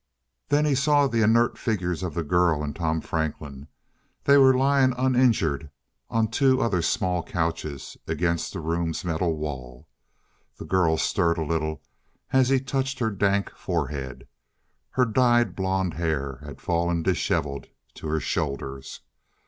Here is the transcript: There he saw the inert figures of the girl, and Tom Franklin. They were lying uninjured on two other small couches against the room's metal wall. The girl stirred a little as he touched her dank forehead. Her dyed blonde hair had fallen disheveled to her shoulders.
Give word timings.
There 0.47 0.63
he 0.63 0.73
saw 0.73 1.05
the 1.05 1.21
inert 1.21 1.59
figures 1.59 2.01
of 2.01 2.15
the 2.15 2.23
girl, 2.23 2.63
and 2.63 2.75
Tom 2.75 3.01
Franklin. 3.01 3.67
They 4.23 4.35
were 4.35 4.57
lying 4.57 4.95
uninjured 4.97 5.69
on 6.09 6.29
two 6.29 6.59
other 6.59 6.81
small 6.81 7.21
couches 7.21 7.97
against 8.07 8.51
the 8.51 8.61
room's 8.61 9.05
metal 9.05 9.37
wall. 9.37 9.87
The 10.57 10.65
girl 10.65 10.97
stirred 10.97 11.37
a 11.37 11.43
little 11.45 11.83
as 12.33 12.49
he 12.49 12.59
touched 12.59 12.97
her 12.97 13.11
dank 13.11 13.51
forehead. 13.51 14.27
Her 14.89 15.05
dyed 15.05 15.55
blonde 15.55 15.93
hair 15.93 16.39
had 16.43 16.61
fallen 16.61 17.03
disheveled 17.03 17.67
to 17.93 18.07
her 18.07 18.19
shoulders. 18.19 19.01